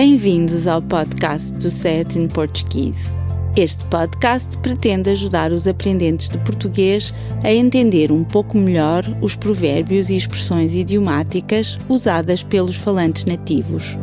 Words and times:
Bem-vindos 0.00 0.68
ao 0.68 0.80
podcast 0.80 1.52
do 1.54 1.68
Set 1.72 2.16
in 2.16 2.28
Portuguese. 2.28 3.12
Este 3.56 3.84
podcast 3.86 4.56
pretende 4.58 5.10
ajudar 5.10 5.50
os 5.50 5.66
aprendentes 5.66 6.28
de 6.28 6.38
português 6.44 7.12
a 7.42 7.50
entender 7.52 8.12
um 8.12 8.22
pouco 8.22 8.56
melhor 8.56 9.02
os 9.20 9.34
provérbios 9.34 10.08
e 10.08 10.14
expressões 10.14 10.72
idiomáticas 10.72 11.76
usadas 11.88 12.44
pelos 12.44 12.76
falantes 12.76 13.24
nativos. 13.24 13.96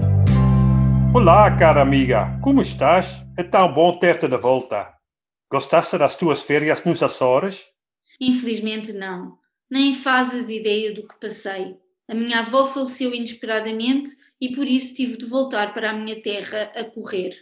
Olá, 1.14 1.50
cara 1.56 1.82
amiga, 1.82 2.38
como 2.44 2.62
estás? 2.62 3.08
É 3.38 3.44
tão 3.44 3.74
bom 3.74 3.98
ter-te 3.98 4.28
de 4.28 4.38
volta. 4.38 4.90
Gostaste 5.50 5.98
das 5.98 6.18
tuas 6.18 6.42
férias 6.42 6.84
nos 6.84 7.02
Açores? 7.02 7.64
Infelizmente 8.20 8.92
não. 8.92 9.38
Nem 9.72 9.96
fazes 9.96 10.50
ideia 10.50 10.94
do 10.94 11.08
que 11.08 11.18
passei. 11.18 11.78
A 12.08 12.14
minha 12.14 12.40
avó 12.40 12.68
faleceu 12.68 13.14
inesperadamente 13.14 14.16
e 14.40 14.54
por 14.56 14.68
isso 14.68 14.94
tive 14.94 15.18
de 15.18 15.26
voltar 15.26 15.74
para 15.74 15.90
a 15.90 15.94
minha 15.94 16.22
terra 16.22 16.72
a 16.76 16.84
correr. 16.84 17.36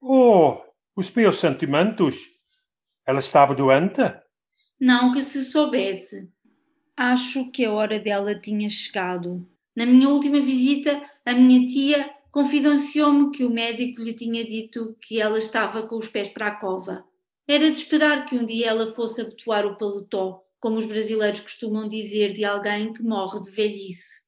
Oh, 0.00 0.58
os 0.94 1.10
meus 1.10 1.38
sentimentos. 1.38 2.16
Ela 3.06 3.20
estava 3.20 3.54
doente? 3.54 4.02
Não 4.78 5.12
que 5.12 5.22
se 5.22 5.44
soubesse. 5.44 6.28
Acho 6.96 7.50
que 7.50 7.64
a 7.64 7.72
hora 7.72 7.98
dela 7.98 8.38
tinha 8.38 8.68
chegado. 8.68 9.48
Na 9.74 9.86
minha 9.86 10.08
última 10.08 10.40
visita, 10.40 11.02
a 11.24 11.32
minha 11.32 11.66
tia 11.66 12.10
confidenciou-me 12.30 13.30
que 13.30 13.44
o 13.44 13.50
médico 13.50 14.02
lhe 14.02 14.14
tinha 14.14 14.44
dito 14.44 14.96
que 15.00 15.20
ela 15.20 15.38
estava 15.38 15.86
com 15.86 15.96
os 15.96 16.08
pés 16.08 16.28
para 16.28 16.48
a 16.48 16.54
cova. 16.56 17.04
Era 17.48 17.70
de 17.70 17.78
esperar 17.78 18.26
que 18.26 18.36
um 18.36 18.44
dia 18.44 18.68
ela 18.68 18.92
fosse 18.92 19.20
abotoar 19.20 19.66
o 19.66 19.76
paletó, 19.76 20.44
como 20.60 20.76
os 20.76 20.86
brasileiros 20.86 21.40
costumam 21.40 21.88
dizer 21.88 22.32
de 22.32 22.44
alguém 22.44 22.92
que 22.92 23.02
morre 23.02 23.40
de 23.40 23.50
velhice. 23.50 24.20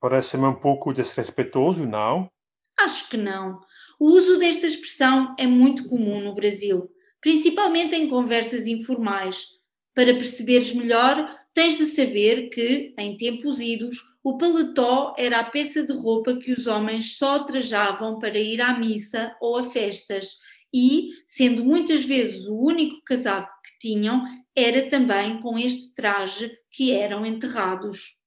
Parece-me 0.00 0.46
um 0.46 0.54
pouco 0.54 0.92
desrespeitoso, 0.92 1.86
não? 1.86 2.30
Acho 2.78 3.08
que 3.08 3.16
não. 3.16 3.60
O 3.98 4.06
uso 4.06 4.38
desta 4.38 4.66
expressão 4.66 5.34
é 5.38 5.46
muito 5.46 5.88
comum 5.88 6.20
no 6.20 6.34
Brasil, 6.34 6.88
principalmente 7.20 7.96
em 7.96 8.08
conversas 8.08 8.66
informais. 8.66 9.46
Para 9.92 10.14
perceberes 10.14 10.72
melhor, 10.72 11.28
tens 11.52 11.76
de 11.76 11.86
saber 11.86 12.50
que, 12.50 12.94
em 12.96 13.16
tempos 13.16 13.58
idos, 13.58 13.96
o 14.22 14.38
paletó 14.38 15.14
era 15.18 15.40
a 15.40 15.44
peça 15.44 15.82
de 15.82 15.92
roupa 15.92 16.36
que 16.36 16.52
os 16.52 16.68
homens 16.68 17.16
só 17.16 17.42
trajavam 17.42 18.18
para 18.18 18.38
ir 18.38 18.60
à 18.60 18.78
missa 18.78 19.34
ou 19.40 19.56
a 19.56 19.70
festas 19.70 20.36
e, 20.72 21.10
sendo 21.26 21.64
muitas 21.64 22.04
vezes 22.04 22.46
o 22.46 22.54
único 22.54 23.02
casaco 23.04 23.50
que 23.64 23.88
tinham, 23.88 24.22
era 24.58 24.90
também 24.90 25.40
com 25.40 25.56
este 25.56 25.94
traje 25.94 26.50
que 26.70 26.92
eram 26.92 27.24
enterrados. 27.24 28.18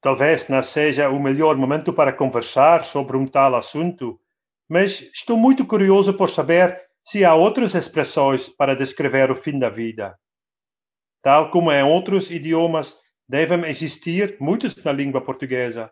Talvez 0.00 0.48
não 0.48 0.62
seja 0.62 1.08
o 1.08 1.20
melhor 1.20 1.56
momento 1.56 1.92
para 1.92 2.12
conversar 2.12 2.84
sobre 2.84 3.16
um 3.16 3.26
tal 3.26 3.56
assunto, 3.56 4.20
mas 4.68 5.00
estou 5.12 5.36
muito 5.36 5.66
curioso 5.66 6.14
por 6.14 6.30
saber 6.30 6.80
se 7.04 7.24
há 7.24 7.34
outras 7.34 7.74
expressões 7.74 8.48
para 8.48 8.76
descrever 8.76 9.30
o 9.30 9.34
fim 9.34 9.58
da 9.58 9.68
vida. 9.68 10.16
Tal 11.22 11.50
como 11.50 11.72
em 11.72 11.82
outros 11.82 12.30
idiomas, 12.30 12.96
devem 13.28 13.64
existir 13.64 14.36
muitos 14.38 14.74
na 14.76 14.92
língua 14.92 15.22
portuguesa. 15.22 15.90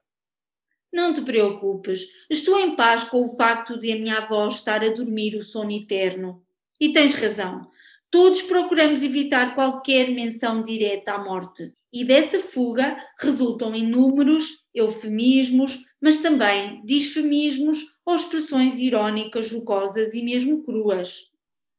Não 0.93 1.15
te 1.15 1.23
preocupes, 1.23 2.07
estou 2.29 2.59
em 2.59 2.77
paz 2.77 3.05
com 3.05 3.25
o 3.25 3.37
facto 3.37 3.79
de 3.79 3.93
a 3.93 3.97
minha 3.97 4.19
avó 4.19 4.47
estar 4.47 4.85
a 4.85 4.91
dormir 4.91 5.37
o 5.37 5.43
sono 5.43 5.73
eterno. 5.73 6.45
E 6.79 6.93
tens 6.93 7.15
razão, 7.15 7.67
todos 8.13 8.43
procuramos 8.43 9.03
evitar 9.03 9.55
qualquer 9.55 10.11
menção 10.11 10.63
direta 10.63 11.15
à 11.15 11.25
morte 11.25 11.73
e 11.91 12.05
dessa 12.05 12.39
fuga 12.39 13.03
resultam 13.19 13.75
inúmeros 13.75 14.63
eufemismos, 14.75 15.83
mas 15.99 16.19
também 16.19 16.85
disfemismos 16.85 17.79
ou 18.05 18.15
expressões 18.15 18.79
irónicas, 18.79 19.49
jocosas 19.49 20.13
e 20.13 20.23
mesmo 20.23 20.63
cruas. 20.63 21.31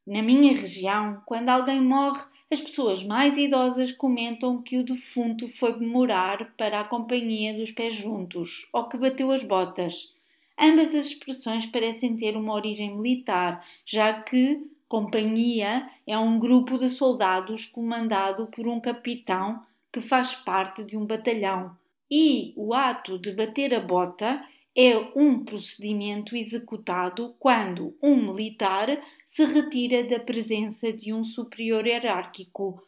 Na 0.07 0.23
minha 0.23 0.55
região, 0.55 1.21
quando 1.25 1.49
alguém 1.49 1.79
morre, 1.79 2.23
as 2.51 2.59
pessoas 2.59 3.03
mais 3.03 3.37
idosas 3.37 3.91
comentam 3.91 4.61
que 4.61 4.77
o 4.77 4.83
defunto 4.83 5.47
foi 5.47 5.79
morar 5.79 6.53
para 6.57 6.79
a 6.79 6.83
companhia 6.83 7.53
dos 7.53 7.71
pés 7.71 7.93
juntos 7.93 8.67
ou 8.73 8.89
que 8.89 8.97
bateu 8.97 9.29
as 9.29 9.43
botas. 9.43 10.13
Ambas 10.59 10.95
as 10.95 11.07
expressões 11.07 11.65
parecem 11.67 12.15
ter 12.15 12.35
uma 12.35 12.53
origem 12.53 12.95
militar, 12.95 13.65
já 13.85 14.21
que 14.21 14.72
companhia 14.93 15.89
é 16.05 16.15
um 16.15 16.37
grupo 16.37 16.77
de 16.77 16.87
soldados 16.87 17.65
comandado 17.65 18.45
por 18.45 18.67
um 18.67 18.79
capitão 18.79 19.59
que 19.91 19.99
faz 19.99 20.35
parte 20.35 20.83
de 20.83 20.95
um 20.95 21.03
batalhão, 21.03 21.75
e 22.11 22.53
o 22.55 22.75
ato 22.75 23.17
de 23.17 23.31
bater 23.31 23.73
a 23.73 23.79
bota 23.79 24.45
é 24.77 24.95
um 25.15 25.43
procedimento 25.43 26.35
executado 26.35 27.33
quando 27.39 27.97
um 28.03 28.17
militar 28.17 29.01
se 29.25 29.43
retira 29.45 30.03
da 30.03 30.19
presença 30.19 30.93
de 30.93 31.11
um 31.11 31.25
superior 31.25 31.87
hierárquico 31.87 32.79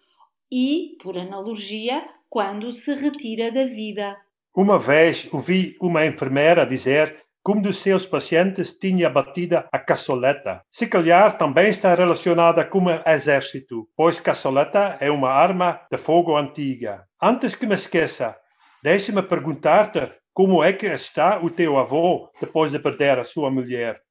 e, 0.51 0.95
por 1.01 1.17
analogia, 1.17 2.07
quando 2.29 2.71
se 2.71 2.93
retira 2.93 3.51
da 3.51 3.65
vida. 3.65 4.15
Uma 4.55 4.77
vez 4.77 5.27
ouvi 5.33 5.75
uma 5.81 6.05
enfermeira 6.05 6.67
dizer 6.67 7.24
um 7.47 7.61
dos 7.61 7.77
seus 7.77 8.07
pacientes 8.07 8.73
tinha 8.73 9.09
batido 9.09 9.63
a 9.71 9.77
caçoleta. 9.77 10.61
Se 10.71 10.87
calhar 10.87 11.37
também 11.37 11.69
está 11.69 11.93
relacionada 11.93 12.65
com 12.65 12.85
o 12.85 13.09
exército, 13.09 13.87
pois 13.95 14.19
caçoleta 14.19 14.97
é 14.99 15.11
uma 15.11 15.29
arma 15.29 15.79
de 15.91 15.97
fogo 15.97 16.35
antiga. 16.35 17.05
Antes 17.21 17.53
que 17.53 17.67
me 17.67 17.75
esqueça, 17.75 18.35
deixe-me 18.83 19.21
perguntar-te 19.21 20.11
como 20.33 20.63
é 20.63 20.73
que 20.73 20.87
está 20.87 21.39
o 21.39 21.49
teu 21.49 21.77
avô 21.77 22.31
depois 22.41 22.71
de 22.71 22.79
perder 22.79 23.19
a 23.19 23.25
sua 23.25 23.51
mulher. 23.51 24.01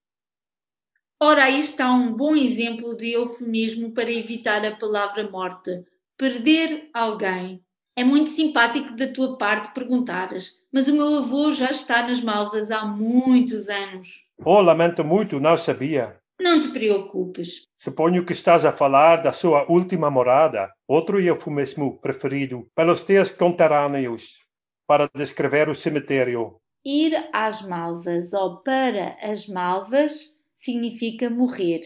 Ora, 1.21 1.44
aí 1.44 1.59
está 1.59 1.91
um 1.91 2.12
bom 2.12 2.37
exemplo 2.37 2.97
de 2.97 3.12
eufemismo 3.12 3.93
para 3.94 4.12
evitar 4.12 4.65
a 4.65 4.77
palavra 4.77 5.28
morte. 5.31 5.83
Perder 6.17 6.91
alguém. 6.94 7.64
É 7.97 8.03
muito 8.03 8.31
simpático 8.31 8.97
da 8.97 9.06
tua 9.06 9.38
parte 9.38 9.72
perguntares, 9.72 10.65
mas 10.72 10.88
o 10.88 10.93
meu 10.93 11.19
avô 11.19 11.53
já 11.53 11.71
está 11.71 12.06
nas 12.06 12.21
Malvas 12.21 12.71
há 12.71 12.84
muitos 12.84 13.69
anos. 13.69 14.25
Oh, 14.44 14.60
lamento 14.60 15.05
muito, 15.05 15.38
não 15.38 15.56
sabia. 15.56 16.19
Não 16.41 16.60
te 16.60 16.72
preocupes. 16.72 17.62
Suponho 17.78 18.27
que 18.27 18.32
estás 18.32 18.65
a 18.65 18.72
falar 18.72 19.22
da 19.22 19.32
sua 19.32 19.71
última 19.71 20.10
morada, 20.10 20.72
outro 20.88 21.21
eufemismo 21.21 22.00
preferido 22.00 22.69
pelos 22.75 23.00
teus 23.00 23.31
conterrâneos 23.31 24.41
para 24.88 25.09
descrever 25.15 25.69
o 25.69 25.75
cemitério. 25.75 26.56
Ir 26.84 27.15
às 27.32 27.62
Malvas 27.62 28.32
ou 28.32 28.56
para 28.62 29.16
as 29.22 29.47
Malvas 29.47 30.34
significa 30.59 31.31
morrer. 31.31 31.81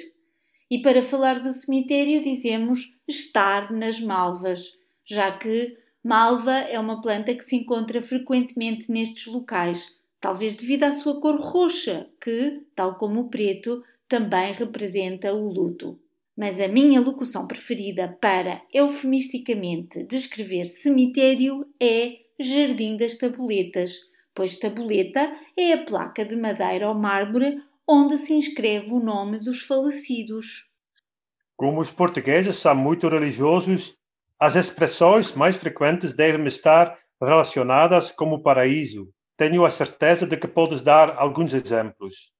E 0.70 0.80
para 0.80 1.02
falar 1.02 1.38
do 1.38 1.52
cemitério 1.52 2.22
dizemos 2.22 2.80
estar 3.06 3.70
nas 3.70 4.00
Malvas, 4.00 4.72
já 5.06 5.36
que 5.36 5.76
Malva 6.08 6.60
é 6.60 6.80
uma 6.80 7.02
planta 7.02 7.34
que 7.34 7.44
se 7.44 7.54
encontra 7.54 8.00
frequentemente 8.00 8.90
nestes 8.90 9.26
locais, 9.26 9.94
talvez 10.18 10.54
devido 10.54 10.84
à 10.84 10.92
sua 10.94 11.20
cor 11.20 11.38
roxa, 11.38 12.08
que, 12.18 12.62
tal 12.74 12.94
como 12.94 13.20
o 13.20 13.28
preto, 13.28 13.84
também 14.08 14.54
representa 14.54 15.34
o 15.34 15.52
luto. 15.52 16.00
Mas 16.34 16.62
a 16.62 16.66
minha 16.66 16.98
locução 16.98 17.46
preferida 17.46 18.16
para 18.22 18.62
eufemisticamente 18.72 20.02
descrever 20.04 20.68
cemitério 20.68 21.66
é 21.78 22.20
Jardim 22.40 22.96
das 22.96 23.16
Tabuletas, 23.16 24.00
pois 24.34 24.56
tabuleta 24.56 25.30
é 25.54 25.74
a 25.74 25.84
placa 25.84 26.24
de 26.24 26.36
madeira 26.36 26.88
ou 26.88 26.94
mármore 26.94 27.62
onde 27.86 28.16
se 28.16 28.32
inscreve 28.32 28.94
o 28.94 28.98
nome 28.98 29.40
dos 29.40 29.60
falecidos. 29.60 30.70
Como 31.54 31.82
os 31.82 31.90
portugueses 31.90 32.56
são 32.56 32.74
muito 32.74 33.06
religiosos, 33.10 33.97
as 34.38 34.54
expressões 34.54 35.32
mais 35.32 35.56
frequentes 35.56 36.12
devem 36.12 36.46
estar 36.46 36.98
relacionadas 37.20 38.12
com 38.12 38.32
o 38.32 38.42
paraíso. 38.42 39.12
Tenho 39.36 39.64
a 39.64 39.70
certeza 39.70 40.26
de 40.26 40.36
que 40.36 40.46
podes 40.46 40.82
dar 40.82 41.16
alguns 41.16 41.52
exemplos. 41.52 42.32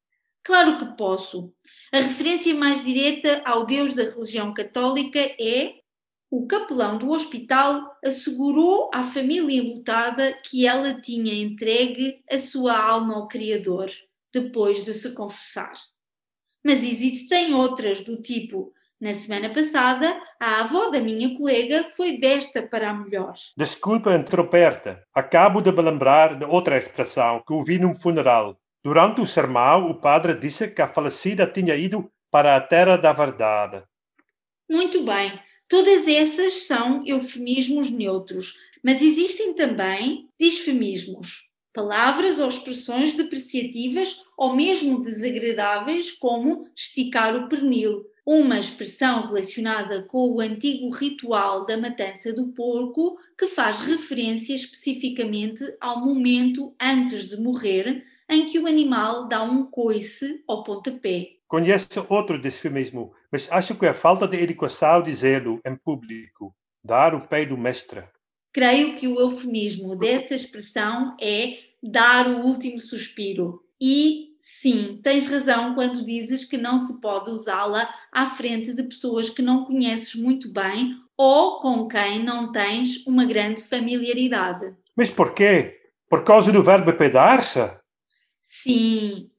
Claro 0.44 0.78
que 0.78 0.96
posso. 0.96 1.52
A 1.92 1.98
referência 1.98 2.54
mais 2.54 2.84
direta 2.84 3.42
ao 3.44 3.66
Deus 3.66 3.94
da 3.94 4.04
religião 4.04 4.54
católica 4.54 5.18
é 5.18 5.74
o 6.30 6.46
capelão 6.46 6.98
do 6.98 7.10
hospital 7.10 7.96
assegurou 8.04 8.90
à 8.92 9.02
família 9.02 9.62
lutada 9.62 10.38
que 10.44 10.66
ela 10.66 11.00
tinha 11.00 11.34
entregue 11.34 12.22
a 12.30 12.38
sua 12.38 12.78
alma 12.78 13.16
ao 13.16 13.28
Criador 13.28 13.90
depois 14.32 14.84
de 14.84 14.92
se 14.92 15.12
confessar. 15.12 15.72
Mas 16.62 16.82
existem 16.82 17.54
outras 17.54 18.02
do 18.02 18.20
tipo 18.20 18.72
na 19.00 19.14
semana 19.14 19.48
passada, 19.50 20.20
a 20.40 20.60
avó 20.60 20.88
da 20.88 21.00
minha 21.00 21.36
colega 21.36 21.88
foi 21.96 22.18
desta 22.18 22.62
para 22.62 22.90
a 22.90 22.94
melhor. 22.94 23.34
Desculpa 23.56 24.14
interromper-te. 24.14 24.96
Acabo 25.14 25.60
de 25.60 25.70
me 25.70 25.82
lembrar 25.82 26.36
de 26.36 26.44
outra 26.44 26.76
expressão 26.76 27.42
que 27.46 27.52
ouvi 27.52 27.78
num 27.78 27.94
funeral. 27.94 28.58
Durante 28.82 29.20
o 29.20 29.26
sermão, 29.26 29.88
o 29.88 29.94
padre 29.94 30.34
disse 30.34 30.68
que 30.68 30.82
a 30.82 30.88
falecida 30.88 31.46
tinha 31.46 31.76
ido 31.76 32.10
para 32.30 32.56
a 32.56 32.60
terra 32.60 32.96
da 32.96 33.12
verdade. 33.12 33.84
Muito 34.68 35.04
bem. 35.04 35.38
Todas 35.68 36.06
essas 36.08 36.66
são 36.66 37.02
eufemismos 37.06 37.90
neutros, 37.90 38.54
mas 38.82 39.00
existem 39.00 39.54
também 39.54 40.28
disfemismos. 40.40 41.46
Palavras 41.72 42.38
ou 42.40 42.48
expressões 42.48 43.12
depreciativas 43.14 44.22
ou 44.36 44.56
mesmo 44.56 45.00
desagradáveis, 45.00 46.10
como 46.10 46.64
esticar 46.74 47.36
o 47.36 47.48
pernil, 47.48 48.04
uma 48.30 48.58
expressão 48.58 49.22
relacionada 49.22 50.02
com 50.02 50.28
o 50.28 50.38
antigo 50.38 50.90
ritual 50.90 51.64
da 51.64 51.78
matança 51.78 52.30
do 52.30 52.48
porco, 52.48 53.18
que 53.38 53.48
faz 53.48 53.80
referência 53.80 54.54
especificamente 54.54 55.64
ao 55.80 56.04
momento 56.04 56.74
antes 56.78 57.26
de 57.26 57.40
morrer, 57.40 58.04
em 58.28 58.44
que 58.50 58.58
o 58.58 58.66
animal 58.66 59.26
dá 59.26 59.42
um 59.42 59.64
coice 59.64 60.44
ao 60.46 60.62
pontapé. 60.62 61.36
Conheço 61.48 62.04
outro 62.10 62.38
desse 62.38 62.68
mesmo, 62.68 63.14
mas 63.32 63.50
acho 63.50 63.74
que 63.74 63.86
é 63.86 63.94
falta 63.94 64.28
de 64.28 64.36
educação 64.42 65.02
dizê-lo 65.02 65.58
em 65.64 65.74
público. 65.74 66.54
Dar 66.84 67.14
o 67.14 67.22
pé 67.22 67.46
do 67.46 67.56
mestre. 67.56 68.04
Creio 68.52 68.96
que 68.96 69.08
o 69.08 69.18
eufemismo 69.18 69.96
dessa 69.96 70.34
expressão 70.34 71.16
é 71.18 71.56
dar 71.82 72.28
o 72.28 72.44
último 72.44 72.78
suspiro. 72.78 73.62
E 73.80 74.27
sim, 74.60 75.00
tens 75.02 75.28
razão 75.28 75.74
quando 75.74 76.04
dizes 76.04 76.44
que 76.44 76.56
não 76.56 76.78
se 76.78 77.00
pode 77.00 77.30
usá-la 77.30 77.92
à 78.10 78.26
frente 78.26 78.72
de 78.72 78.82
pessoas 78.82 79.28
que 79.28 79.42
não 79.42 79.64
conheces 79.64 80.14
muito 80.14 80.50
bem 80.50 80.94
ou 81.16 81.60
com 81.60 81.86
quem 81.86 82.22
não 82.22 82.50
tens 82.50 83.06
uma 83.06 83.24
grande 83.24 83.62
familiaridade. 83.62 84.74
Mas 84.96 85.10
porquê? 85.10 85.80
Por 86.08 86.24
causa 86.24 86.50
do 86.50 86.62
verbo 86.62 86.92
pedar-se? 86.92 87.70
Sim. 88.46 89.30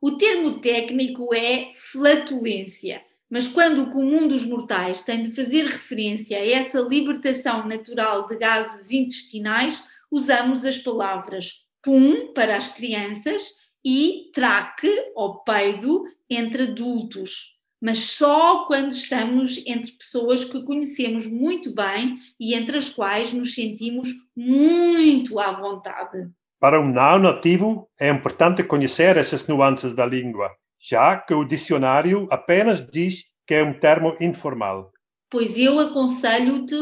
O 0.00 0.12
termo 0.12 0.58
técnico 0.58 1.34
é 1.34 1.72
flatulência, 1.74 3.02
mas 3.30 3.48
quando 3.48 3.84
o 3.84 3.90
comum 3.90 4.26
dos 4.26 4.44
mortais 4.44 5.00
tem 5.02 5.22
de 5.22 5.30
fazer 5.30 5.66
referência 5.66 6.38
a 6.38 6.46
essa 6.46 6.80
libertação 6.80 7.66
natural 7.66 8.26
de 8.26 8.36
gases 8.36 8.90
intestinais, 8.90 9.82
usamos 10.10 10.64
as 10.64 10.78
palavras 10.78 11.64
pum 11.82 12.32
para 12.32 12.56
as 12.56 12.68
crianças 12.68 13.52
e 13.88 14.32
traque 14.34 14.90
ou 15.14 15.44
peido 15.44 16.02
entre 16.28 16.64
adultos, 16.64 17.54
mas 17.80 18.00
só 18.00 18.64
quando 18.66 18.90
estamos 18.90 19.62
entre 19.64 19.92
pessoas 19.92 20.44
que 20.44 20.64
conhecemos 20.64 21.24
muito 21.28 21.72
bem 21.72 22.18
e 22.40 22.54
entre 22.54 22.78
as 22.78 22.90
quais 22.90 23.32
nos 23.32 23.54
sentimos 23.54 24.08
muito 24.36 25.38
à 25.38 25.52
vontade. 25.52 26.28
Para 26.58 26.80
um 26.80 26.92
não 26.92 27.20
nativo, 27.20 27.88
é 28.00 28.08
importante 28.08 28.64
conhecer 28.64 29.16
essas 29.16 29.46
nuances 29.46 29.94
da 29.94 30.04
língua, 30.04 30.50
já 30.80 31.16
que 31.16 31.32
o 31.32 31.44
dicionário 31.44 32.26
apenas 32.28 32.84
diz 32.90 33.26
que 33.46 33.54
é 33.54 33.62
um 33.62 33.78
termo 33.78 34.16
informal. 34.20 34.90
Pois 35.30 35.56
eu 35.56 35.78
aconselho-te 35.78 36.74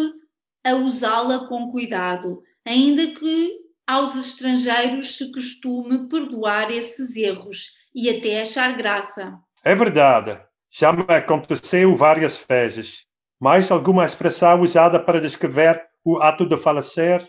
a 0.64 0.74
usá-la 0.74 1.46
com 1.48 1.70
cuidado, 1.70 2.42
ainda 2.64 3.08
que 3.08 3.63
aos 3.86 4.16
estrangeiros 4.16 5.16
se 5.16 5.30
costume 5.30 6.08
perdoar 6.08 6.70
esses 6.70 7.16
erros 7.16 7.74
e 7.94 8.08
até 8.10 8.42
achar 8.42 8.76
graça. 8.76 9.38
É 9.62 9.74
verdade. 9.74 10.40
Já 10.70 10.92
me 10.92 11.04
aconteceu 11.08 11.94
várias 11.94 12.36
vezes. 12.36 13.04
Mais 13.40 13.70
alguma 13.70 14.04
expressão 14.04 14.60
usada 14.60 14.98
para 14.98 15.20
descrever 15.20 15.80
o 16.04 16.18
ato 16.18 16.46
de 16.48 16.56
falecer? 16.56 17.28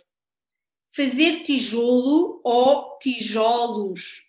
Fazer 0.95 1.43
tijolo 1.43 2.41
ou 2.43 2.97
tijolos. 2.99 4.23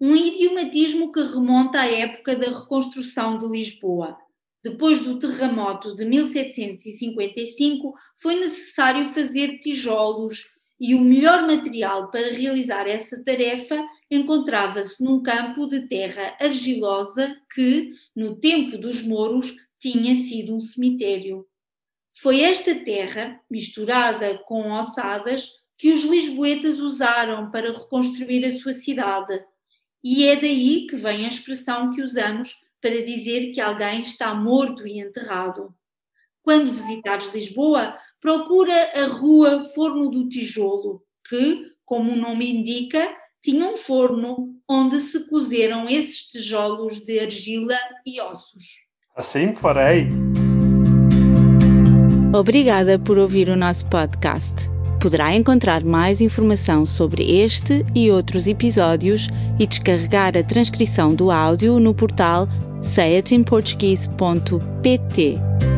Um 0.00 0.14
idiomatismo 0.14 1.10
que 1.12 1.20
remonta 1.20 1.80
à 1.80 1.90
época 1.90 2.36
da 2.36 2.46
reconstrução 2.46 3.38
de 3.38 3.48
Lisboa. 3.48 4.16
Depois 4.62 5.00
do 5.00 5.18
terremoto 5.18 5.96
de 5.96 6.04
1755, 6.04 7.94
foi 8.20 8.36
necessário 8.36 9.08
fazer 9.08 9.58
tijolos 9.58 10.44
e 10.80 10.94
o 10.94 11.00
melhor 11.00 11.42
material 11.42 12.10
para 12.10 12.32
realizar 12.32 12.88
essa 12.88 13.22
tarefa 13.22 13.86
encontrava-se 14.10 15.04
num 15.04 15.22
campo 15.22 15.66
de 15.66 15.86
terra 15.86 16.34
argilosa 16.40 17.36
que, 17.54 17.92
no 18.16 18.36
tempo 18.40 18.78
dos 18.78 19.02
mouros, 19.02 19.54
tinha 19.78 20.16
sido 20.16 20.56
um 20.56 20.60
cemitério. 20.60 21.46
Foi 22.18 22.40
esta 22.40 22.74
terra, 22.74 23.38
misturada 23.50 24.38
com 24.38 24.72
ossadas, 24.72 25.50
que 25.76 25.92
os 25.92 26.02
lisboetas 26.02 26.80
usaram 26.80 27.50
para 27.50 27.72
reconstruir 27.72 28.44
a 28.44 28.52
sua 28.58 28.72
cidade. 28.72 29.42
E 30.02 30.26
é 30.26 30.36
daí 30.36 30.86
que 30.86 30.96
vem 30.96 31.24
a 31.26 31.28
expressão 31.28 31.92
que 31.94 32.02
usamos 32.02 32.54
para 32.80 33.02
dizer 33.04 33.52
que 33.52 33.60
alguém 33.60 34.02
está 34.02 34.34
morto 34.34 34.86
e 34.86 34.98
enterrado. 34.98 35.74
Quando 36.42 36.72
visitares 36.72 37.32
Lisboa, 37.32 37.98
procura 38.20 38.74
a 38.94 39.06
rua 39.06 39.64
Forno 39.74 40.10
do 40.10 40.28
Tijolo, 40.28 41.02
que, 41.28 41.64
como 41.84 42.12
o 42.12 42.16
nome 42.16 42.50
indica, 42.50 43.08
tinha 43.42 43.66
um 43.66 43.76
forno 43.76 44.54
onde 44.68 45.00
se 45.00 45.28
cozeram 45.28 45.88
esses 45.88 46.26
tijolos 46.26 47.00
de 47.00 47.18
argila 47.18 47.76
e 48.06 48.20
ossos. 48.20 48.84
Assim 49.16 49.54
farei. 49.54 50.08
Obrigada 52.32 52.96
por 52.98 53.18
ouvir 53.18 53.48
o 53.48 53.56
nosso 53.56 53.86
podcast. 53.86 54.70
Poderá 55.00 55.34
encontrar 55.34 55.82
mais 55.82 56.20
informação 56.20 56.84
sobre 56.84 57.40
este 57.40 57.84
e 57.94 58.10
outros 58.10 58.46
episódios 58.46 59.28
e 59.58 59.66
descarregar 59.66 60.36
a 60.36 60.42
transcrição 60.42 61.14
do 61.14 61.30
áudio 61.30 61.80
no 61.80 61.94
portal 61.94 62.46
sayatinportuguese.pt. 62.82 65.69